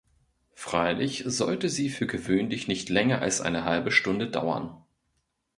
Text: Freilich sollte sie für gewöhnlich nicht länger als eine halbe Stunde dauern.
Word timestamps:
Freilich 0.55 1.25
sollte 1.27 1.69
sie 1.69 1.91
für 1.91 2.07
gewöhnlich 2.07 2.67
nicht 2.67 2.89
länger 2.89 3.21
als 3.21 3.39
eine 3.39 3.65
halbe 3.65 3.91
Stunde 3.91 4.31
dauern. 4.31 4.83